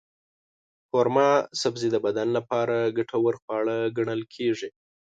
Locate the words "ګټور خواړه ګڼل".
2.97-4.21